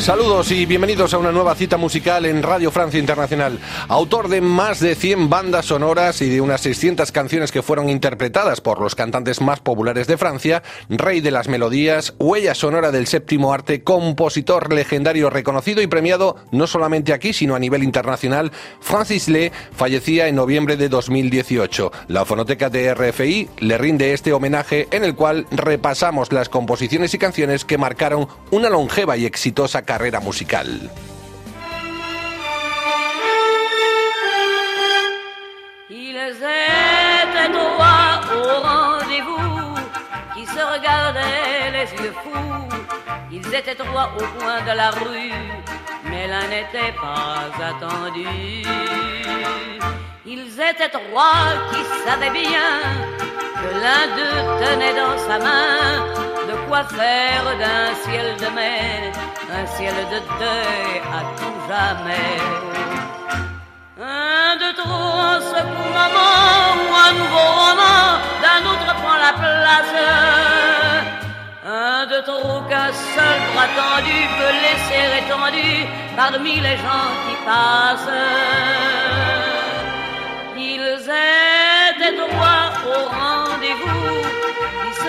[0.00, 3.60] Saludos y bienvenidos a una nueva cita musical en Radio Francia Internacional.
[3.86, 8.62] Autor de más de 100 bandas sonoras y de unas 600 canciones que fueron interpretadas
[8.62, 13.52] por los cantantes más populares de Francia, rey de las melodías, huella sonora del séptimo
[13.52, 19.52] arte, compositor legendario reconocido y premiado no solamente aquí, sino a nivel internacional, Francis Le
[19.70, 21.92] fallecía en noviembre de 2018.
[22.08, 27.18] La fonoteca de RFI le rinde este homenaje en el cual repasamos las composiciones y
[27.18, 30.66] canciones que marcaron una longeva y exitosa carrera musical.
[35.90, 39.74] Ils étaient trois au rendez-vous
[40.34, 42.68] qui se regardaient les yeux fous.
[43.30, 45.32] Ils étaient trois au coin de la rue,
[46.04, 48.26] mais l'un n'était pas attendu.
[50.24, 52.70] Ils étaient trois qui savaient bien
[53.60, 56.29] que l'un d'eux tenait dans sa main
[56.70, 59.10] de quoi faire d'un ciel de mai
[59.58, 62.38] un ciel de deuil à tout jamais.
[64.00, 68.02] Un de trop en ce moment ou un nouveau roman
[68.42, 69.98] d'un autre prend la place.
[71.66, 75.70] Un de trop qu'un seul bras tendu peut laisser étendu
[76.16, 78.16] parmi les gens qui passent.
[80.56, 81.02] Ils
[81.96, 83.29] étaient trois au ils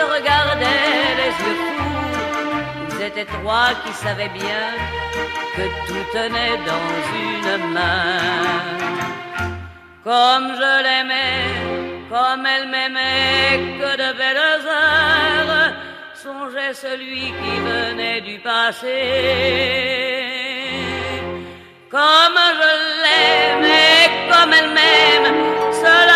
[0.02, 1.92] se regardaient les yeux fous.
[3.18, 4.68] Ils trois qui savaient bien
[5.56, 6.92] que tout tenait dans
[7.28, 8.18] une main.
[10.04, 11.44] Comme je l'aimais,
[12.10, 15.74] comme elle m'aimait, que de belles heures
[16.24, 19.00] songeait celui qui venait du passé.
[21.98, 25.30] Comme je l'aimais, comme elle m'aime,
[25.84, 26.11] cela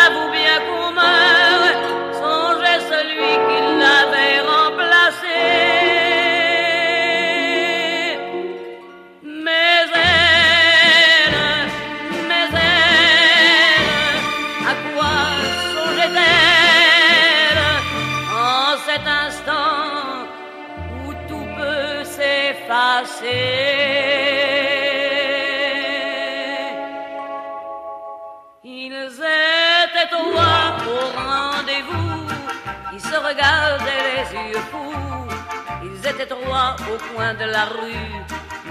[36.55, 38.15] Au coin de la rue,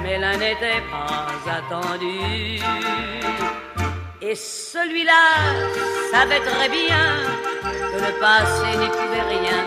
[0.03, 1.27] mais l'un n'était pas
[1.59, 2.59] attendu.
[4.22, 5.25] Et celui-là
[6.11, 7.05] savait très bien
[7.91, 9.61] que le passé n'y pouvait rien,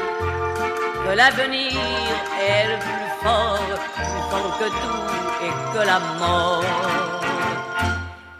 [1.06, 1.80] que l'avenir
[2.42, 5.06] est le plus fort, plus fort que tout
[5.46, 6.64] et que la mort.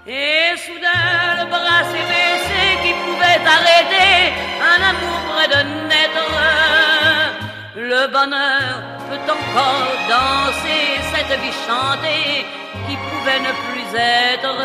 [0.08, 4.34] Et soudain le bras s'est baissé qui pouvait arrêter
[4.72, 6.28] un amour près de naître.
[7.76, 12.46] Le bonheur peut encore danser cette vie chantée
[12.86, 14.56] qui pouvait ne plus être.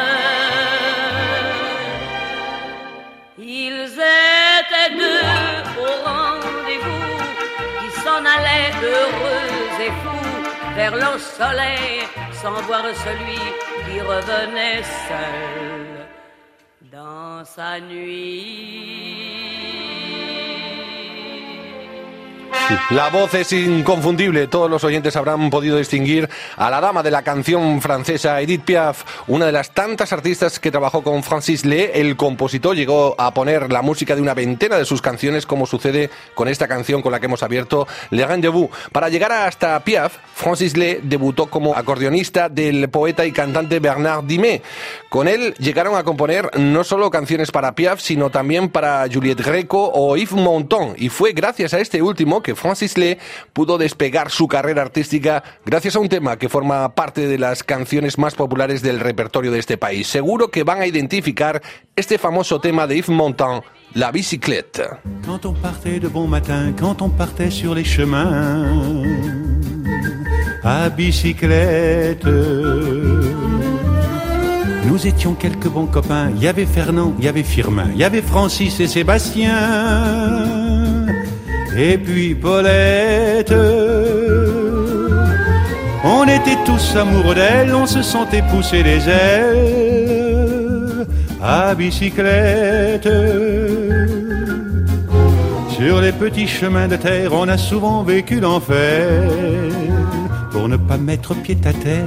[3.38, 7.16] Ils étaient deux au rendez-vous
[7.78, 10.42] qui s'en allaient heureux et fous
[10.74, 11.92] vers leur soleil
[12.32, 13.42] sans voir celui
[13.84, 16.08] qui revenait seul
[16.92, 19.61] dans sa nuit.
[22.90, 24.46] La voz es inconfundible.
[24.46, 29.04] Todos los oyentes habrán podido distinguir a la dama de la canción francesa Edith Piaf,
[29.26, 32.00] una de las tantas artistas que trabajó con Francis Le.
[32.00, 36.10] El compositor llegó a poner la música de una veintena de sus canciones, como sucede
[36.34, 38.70] con esta canción con la que hemos abierto Le Rendezvous.
[38.92, 44.62] Para llegar hasta Piaf, Francis Le debutó como acordeonista del poeta y cantante Bernard Dimet.
[45.08, 49.90] Con él llegaron a componer no solo canciones para Piaf, sino también para Juliette Greco
[49.92, 50.94] o Yves Montand.
[50.96, 53.18] Y fue gracias a este último que Francis Le
[53.52, 58.18] pudo despegar su carrera artística gracias a un tema que forma parte de las canciones
[58.18, 60.06] más populares del repertorio de este país.
[60.06, 61.62] Seguro que van a identificar
[61.96, 63.62] este famoso tema de Yves Montand,
[63.94, 64.82] La bicyclette.
[65.24, 69.02] Quand on partait de bon matin, quand on partait sur les chemins,
[70.64, 72.26] à bicyclette.
[74.86, 76.30] Nous étions quelques bons copains.
[76.36, 80.51] Il y avait Fernand, il y avait Firmin, il y avait Francis et Sébastien.
[81.76, 83.54] Et puis Paulette.
[86.04, 91.06] On était tous amoureux d'elle, on se sentait pousser les ailes
[91.40, 93.08] à bicyclette.
[95.70, 99.30] Sur les petits chemins de terre, on a souvent vécu l'enfer
[100.50, 102.04] pour ne pas mettre pied à terre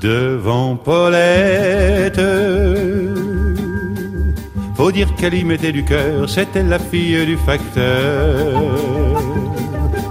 [0.00, 2.20] devant Paulette.
[4.76, 8.62] Faut dire qu'elle y mettait du cœur, c'était la fille du facteur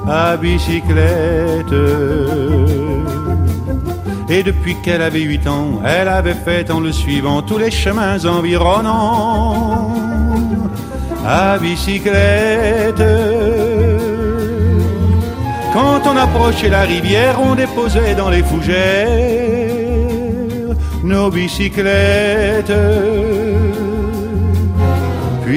[0.07, 1.75] à bicyclette.
[4.27, 8.25] Et depuis qu'elle avait huit ans, elle avait fait en le suivant tous les chemins
[8.25, 9.93] environnants
[11.23, 13.03] à bicyclette.
[15.73, 19.75] Quand on approchait la rivière, on déposait dans les fougères
[21.03, 22.71] nos bicyclettes.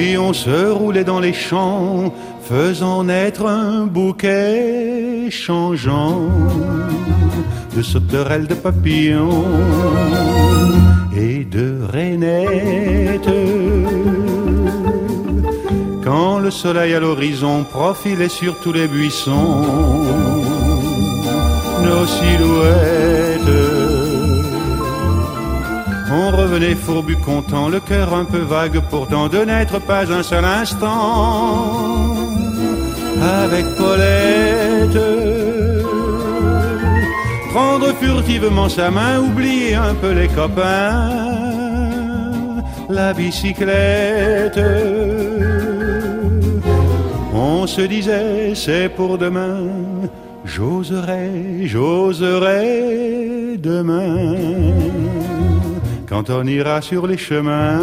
[0.01, 2.13] On se roulait dans les champs,
[2.43, 6.29] faisant naître un bouquet changeant
[7.75, 9.45] de sauterelles, de papillons
[11.17, 13.35] et de rainettes.
[16.03, 19.65] Quand le soleil à l'horizon profilait sur tous les buissons,
[21.83, 23.28] nos silhouettes.
[26.49, 30.43] On revenait fourbu content, le cœur un peu vague pourtant de n'être pas un seul
[30.43, 32.15] instant
[33.21, 34.99] avec Paulette.
[37.51, 41.11] Prendre furtivement sa main, oublier un peu les copains,
[42.89, 44.59] la bicyclette.
[47.31, 49.67] On se disait, c'est pour demain,
[50.45, 54.33] j'oserai, j'oserai demain,
[56.09, 57.79] quand on ira sur les chemins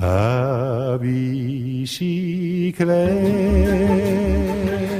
[0.00, 1.98] à biciclette.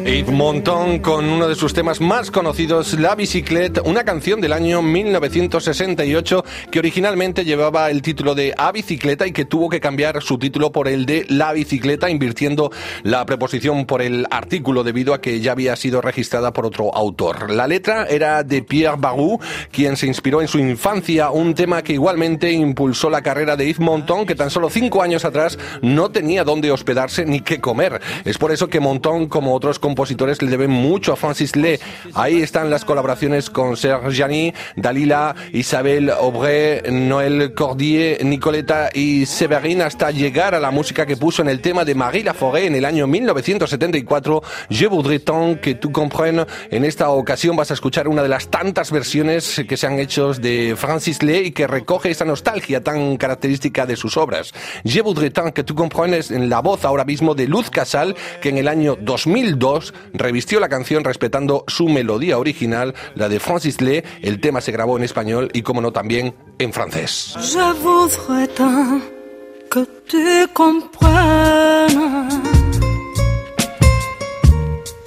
[0.08, 4.80] Yves Montand con uno de sus temas más conocidos, La Biciclette, una canción del año
[4.80, 10.38] 1968 que originalmente llevaba el título de A Bicicleta y que tuvo que cambiar su
[10.38, 12.72] título por el de La Bicicleta, invirtiendo
[13.02, 17.50] la preposición por el artículo debido a que ya había sido registrada por otro autor.
[17.50, 19.38] La letra era de Pierre Barou,
[19.70, 23.80] quien se inspiró en su infancia, un tema que igualmente impulsó la carrera de Yves
[23.80, 28.00] Montand, que tan solo cinco años atrás no tenía dónde hospedarse ni qué comer.
[28.24, 31.80] Es por eso que Montand, como otros compositores le deben mucho a Francis Le.
[32.14, 39.82] Ahí están las colaboraciones con Serge Gianni, Dalila, Isabel Aubré, Noël Cordier, Nicoleta y Severin
[39.82, 42.84] hasta llegar a la música que puso en el tema de Marie Laforêt en el
[42.84, 44.40] año 1974,
[44.70, 46.46] Je voudrais tant que tu comprennes.
[46.70, 50.32] En esta ocasión vas a escuchar una de las tantas versiones que se han hecho
[50.32, 54.52] de Francis Le y que recoge esa nostalgia tan característica de sus obras.
[54.84, 58.50] Je voudrais tant que tu comprennes en la voz ahora mismo de Luz Casal, que
[58.50, 64.04] en el año 2002 revistió la canción respetando su melodía original, la de Francis Le.
[64.22, 67.34] El tema se grabó en español y, como no, también en francés.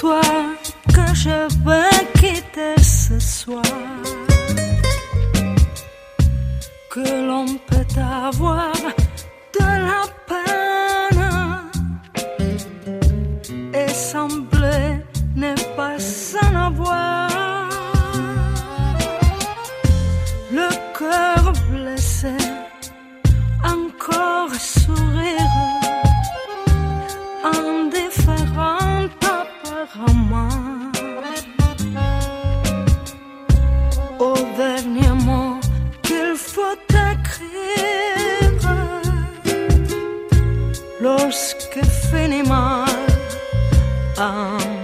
[0.01, 0.19] Toi
[0.95, 3.61] que je vais quitter ce soir,
[44.17, 44.80] um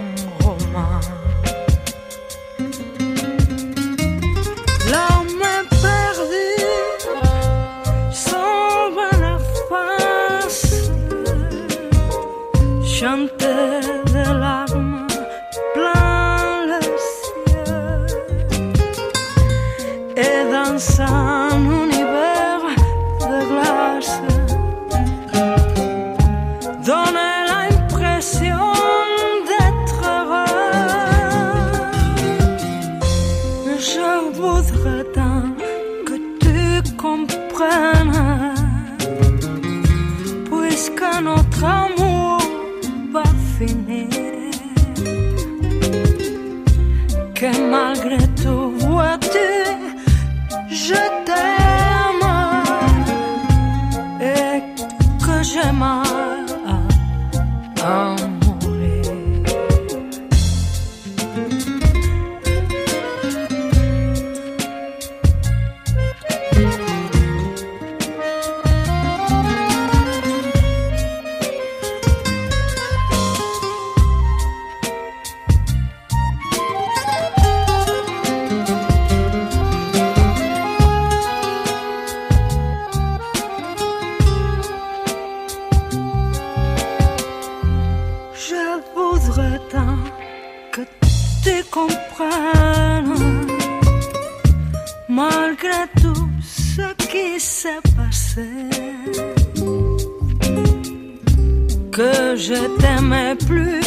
[102.36, 103.82] je t'aimais plus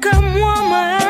[0.00, 1.01] que moi-même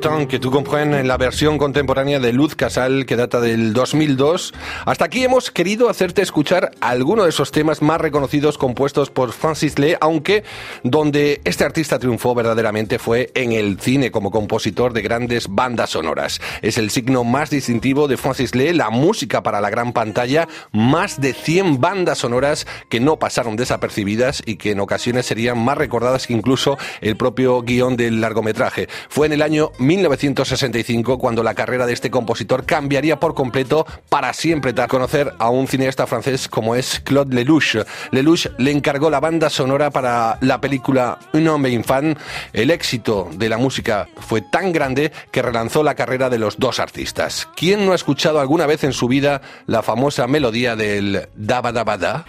[0.00, 4.54] Que tú comprennes la versión contemporánea de Luz Casal que data del 2002.
[4.86, 9.78] Hasta aquí hemos querido hacerte escuchar algunos de esos temas más reconocidos compuestos por Francis
[9.78, 10.42] Lee, aunque
[10.84, 16.40] donde este artista triunfó verdaderamente fue en el cine como compositor de grandes bandas sonoras.
[16.62, 21.20] Es el signo más distintivo de Francis Lee, la música para la gran pantalla, más
[21.20, 26.26] de 100 bandas sonoras que no pasaron desapercibidas y que en ocasiones serían más recordadas
[26.26, 28.88] que incluso el propio guion del largometraje.
[29.10, 34.32] Fue en el año 1965 cuando la carrera de este compositor cambiaría por completo para
[34.32, 37.78] siempre tras conocer a un cineasta francés como es Claude Lelouch.
[38.12, 42.16] Lelouch le encargó la banda sonora para la película Un hombre infant.
[42.52, 46.78] El éxito de la música fue tan grande que relanzó la carrera de los dos
[46.78, 47.48] artistas.
[47.56, 52.26] ¿Quién no ha escuchado alguna vez en su vida la famosa melodía del Daba Daba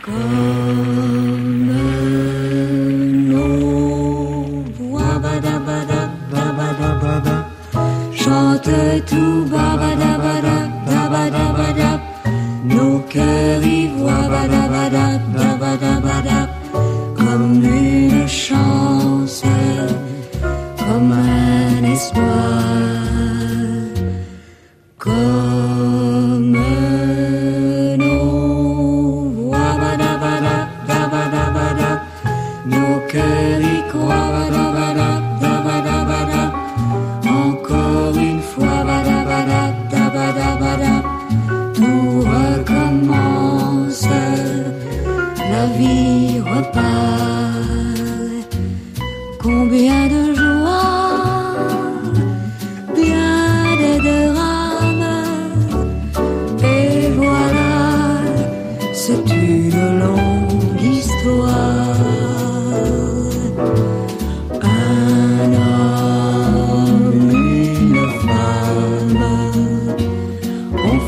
[8.63, 11.99] Tout babadabada, babadabada.
[12.63, 15.19] Nos cœurs y voient badabada.
[17.17, 19.00] Comme une chance,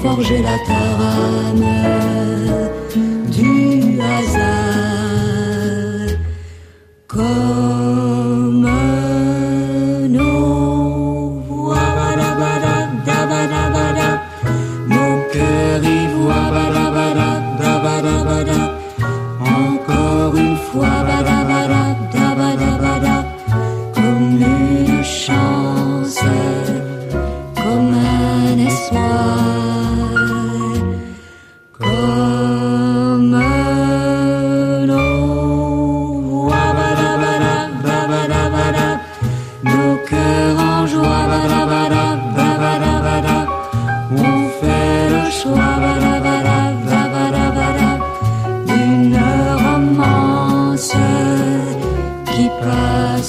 [0.03, 2.12] forger la tarame.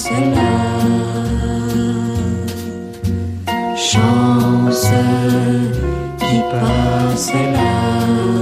[0.03, 0.51] Là.
[3.75, 4.87] Chance
[6.19, 8.34] qui passe là.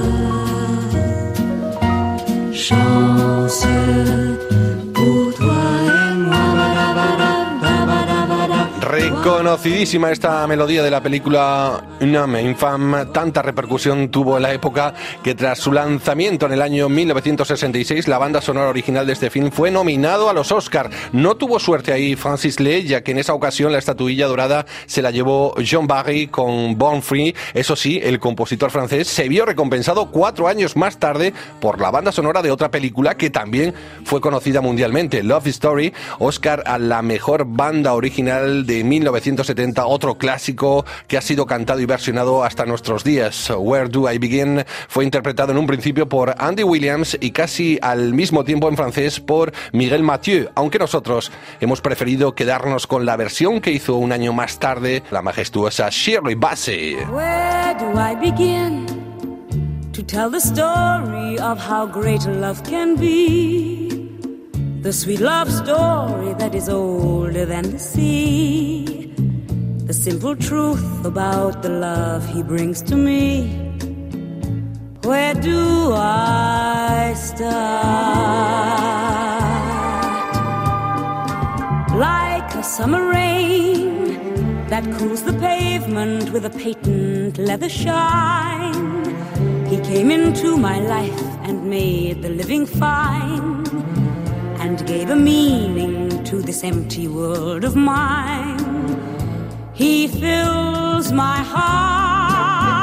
[9.44, 14.94] Reconocidísima esta melodía de la película Un homme infame, tanta repercusión tuvo en la época
[15.22, 19.52] que tras su lanzamiento en el año 1966 la banda sonora original de este film
[19.52, 20.90] fue nominado a los Oscar.
[21.12, 25.02] No tuvo suerte ahí Francis Lee, ya que en esa ocasión la estatuilla dorada se
[25.02, 27.04] la llevó John Barry con Born.
[27.54, 32.14] Eso sí, el compositor francés se vio recompensado cuatro años más tarde por la banda
[32.14, 33.74] sonora de otra película que también
[34.06, 38.86] fue conocida mundialmente, Love Story, Oscar a la mejor banda original de
[39.34, 43.52] 1970, otro clásico que ha sido cantado y versionado hasta nuestros días.
[43.58, 48.14] Where Do I Begin fue interpretado en un principio por Andy Williams y casi al
[48.14, 53.62] mismo tiempo en francés por Miguel Mathieu, aunque nosotros hemos preferido quedarnos con la versión
[53.62, 56.96] que hizo un año más tarde la majestuosa Shirley Bassey.
[57.12, 58.86] Where do I begin
[59.94, 63.93] to tell the story of how great love can be?
[64.84, 69.14] The sweet love story that is older than the sea.
[69.86, 73.48] The simple truth about the love he brings to me.
[75.04, 77.54] Where do I start?
[81.96, 89.06] Like a summer rain that cools the pavement with a patent leather shine.
[89.68, 93.64] He came into my life and made the living fine
[94.64, 98.58] and gave a meaning to this empty world of mine.
[99.74, 102.74] He fills my heart.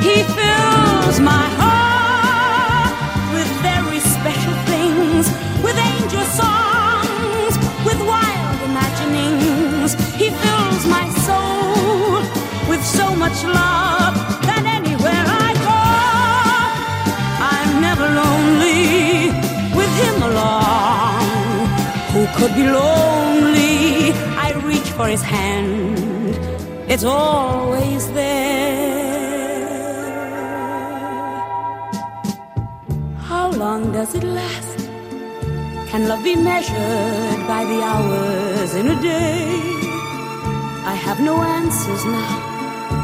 [0.00, 2.94] He fills my heart
[3.34, 5.24] with very special things,
[5.64, 7.54] with angel songs,
[7.84, 9.94] with wild imaginings.
[10.20, 12.22] He fills my soul
[12.68, 14.33] with so much love
[22.44, 24.12] could be lonely?
[24.46, 26.36] I reach for his hand,
[26.92, 28.84] it's always there.
[33.30, 34.78] How long does it last?
[35.90, 39.46] Can love be measured by the hours in a day?
[40.92, 42.34] I have no answers now,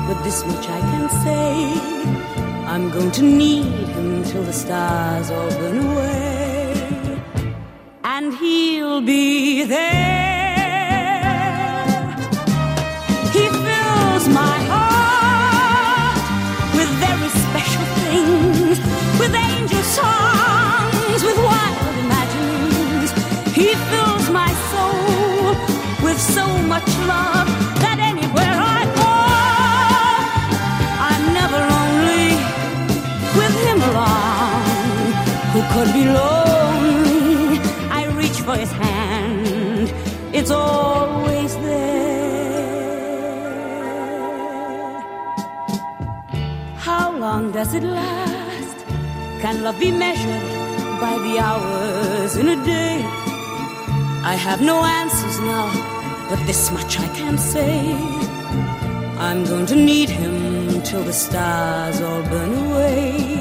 [0.06, 1.52] but this much I can say.
[2.72, 6.39] I'm going to need him till the stars all burn away.
[8.40, 10.00] He'll be there.
[13.34, 16.24] He fills my heart
[16.74, 18.78] with very special things,
[19.20, 23.10] with angel songs, with wild imaginings.
[23.54, 25.54] He fills my soul
[26.02, 27.46] with so much love
[27.84, 29.12] that anywhere I go,
[31.08, 32.28] I'm never lonely
[33.38, 34.64] with him along.
[35.52, 36.39] Who could be lonely?
[38.50, 39.94] For his hand,
[40.34, 42.50] it's always there.
[46.76, 48.78] How long does it last?
[49.40, 50.42] Can love be measured
[51.00, 53.04] by the hours in a day?
[54.32, 55.66] I have no answers now,
[56.28, 57.92] but this much I can say.
[59.26, 63.39] I'm going to need him till the stars all burn away.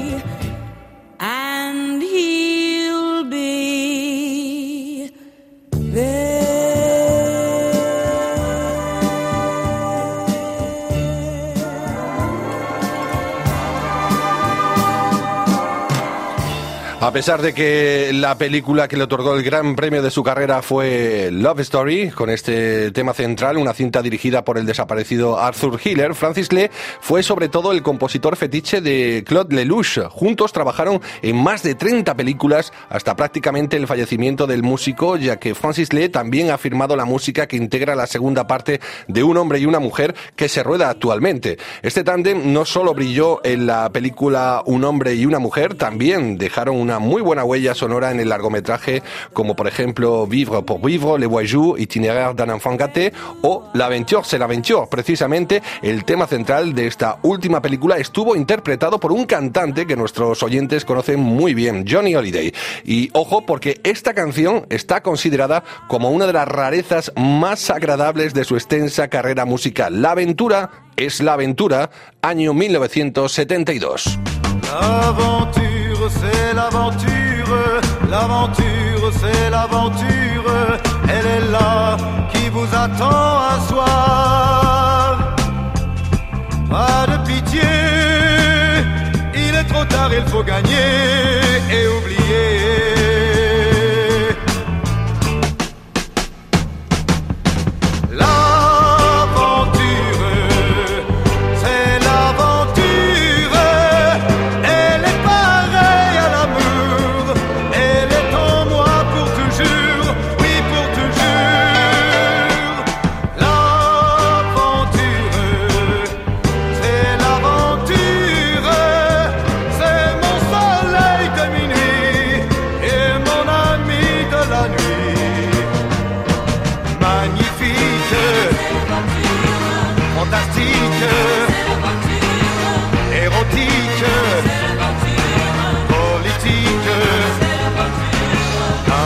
[17.10, 20.62] A pesar de que la película que le otorgó el gran premio de su carrera
[20.62, 26.14] fue Love Story, con este tema central, una cinta dirigida por el desaparecido Arthur Hiller,
[26.14, 26.70] Francis Lee
[27.00, 29.98] fue sobre todo el compositor fetiche de Claude Lelouch.
[30.08, 35.56] Juntos trabajaron en más de 30 películas hasta prácticamente el fallecimiento del músico, ya que
[35.56, 39.58] Francis Lee también ha firmado la música que integra la segunda parte de Un hombre
[39.58, 41.58] y una mujer que se rueda actualmente.
[41.82, 46.76] Este tándem no solo brilló en la película Un hombre y una mujer, también dejaron
[46.76, 51.26] una muy buena huella sonora en el largometraje, como por ejemplo Vivre pour vivre, Le
[51.26, 54.88] Voyou, Itinéraire d'un enfant gâté o L'Aventure c'est l'Aventure.
[54.88, 60.42] Precisamente el tema central de esta última película estuvo interpretado por un cantante que nuestros
[60.42, 62.52] oyentes conocen muy bien, Johnny Holiday.
[62.84, 68.44] Y ojo, porque esta canción está considerada como una de las rarezas más agradables de
[68.44, 70.02] su extensa carrera musical.
[70.02, 71.90] La aventura es la aventura,
[72.22, 74.18] año 1972.
[76.08, 80.50] C'est l'aventure, l'aventure, c'est l'aventure,
[81.06, 81.98] elle est là
[82.32, 85.36] qui vous attend un soir.
[86.70, 87.60] Pas de pitié,
[89.34, 90.90] il est trop tard, il faut gagner
[91.70, 92.49] et oublier.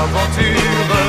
[0.05, 1.04] Aventure.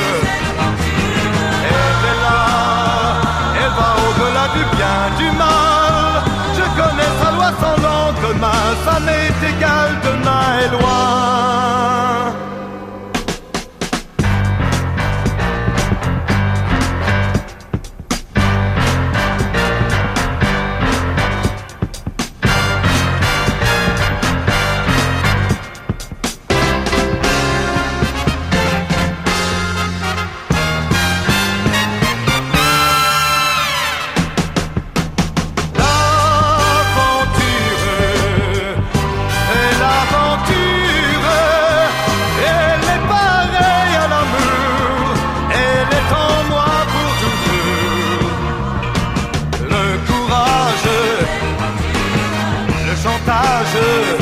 [53.55, 54.17] otages,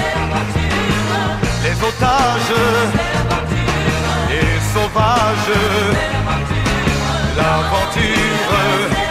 [1.64, 2.54] les otages,
[4.30, 5.54] les sauvages,
[7.38, 9.03] l'aventure.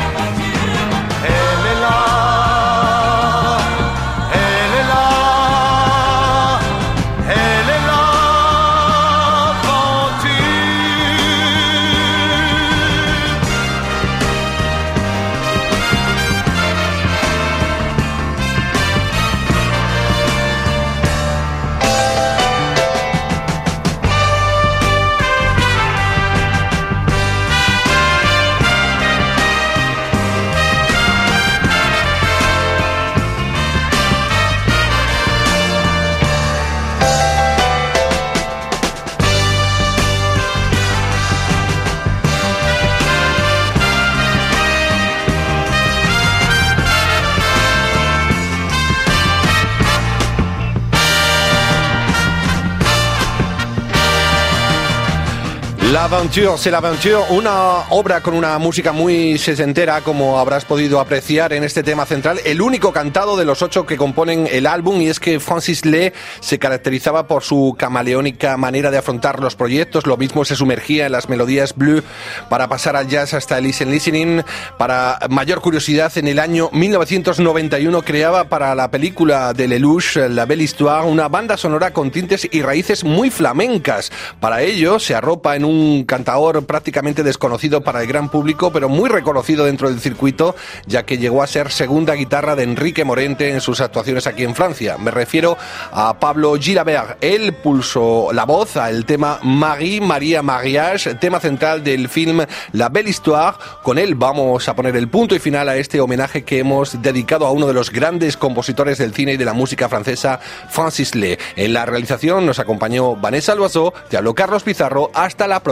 [55.93, 61.65] L'Aventure, c'est l'Aventure, una obra con una música muy sesentera, como habrás podido apreciar en
[61.65, 65.21] este tema central, el único cantado de los ocho que componen el álbum, y es
[65.21, 70.47] que Francis Lee se caracterizaba por su camaleónica manera de afrontar los proyectos, lo mismo
[70.47, 72.03] se sumergía en las melodías blue
[72.49, 74.43] para pasar al jazz hasta el listen listening.
[74.79, 80.65] Para mayor curiosidad, en el año 1991 creaba para la película de Lelouch, La Belle
[80.65, 84.11] Histoire, una banda sonora con tintes y raíces muy flamencas.
[84.41, 89.09] Para ello se arropa en un cantaor prácticamente desconocido para el gran público, pero muy
[89.09, 90.55] reconocido dentro del circuito,
[90.87, 94.55] ya que llegó a ser segunda guitarra de Enrique Morente en sus actuaciones aquí en
[94.55, 94.97] Francia.
[94.99, 95.57] Me refiero
[95.91, 97.19] a Pablo Gilabert.
[97.21, 103.11] Él pulsó la voz al tema Marie María Mariage, tema central del film La Belle
[103.11, 103.57] Histoire.
[103.83, 107.47] Con él vamos a poner el punto y final a este homenaje que hemos dedicado
[107.47, 110.39] a uno de los grandes compositores del cine y de la música francesa,
[110.71, 111.39] Francis Lee.
[111.57, 115.11] En la realización nos acompañó Vanessa Loiseau, te habló Carlos Pizarro.
[115.15, 115.72] Hasta la próxima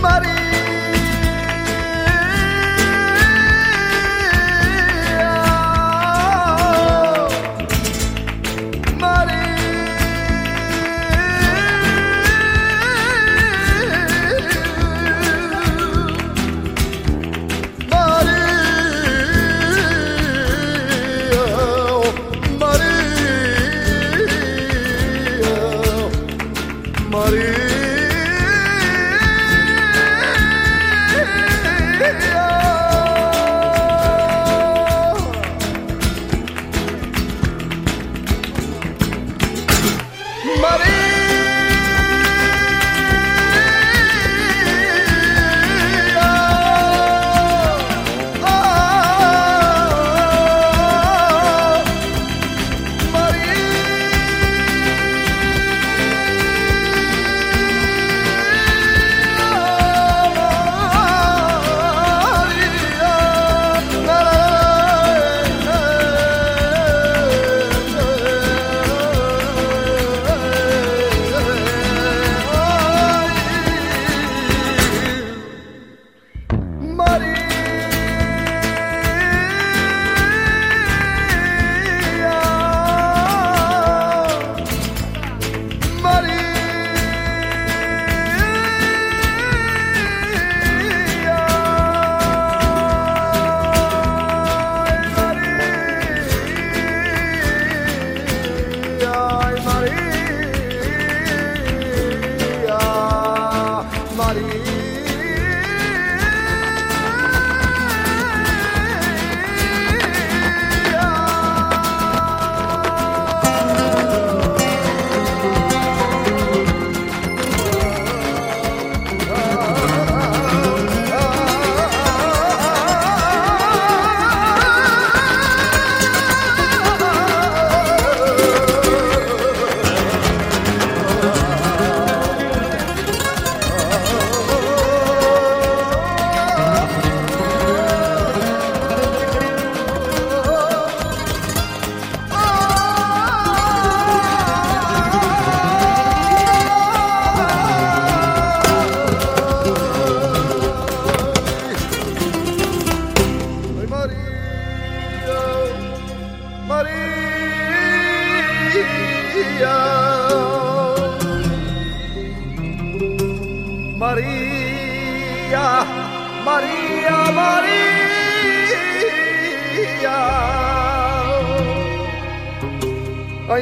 [0.00, 0.39] somebody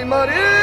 [0.08, 0.57] Maria.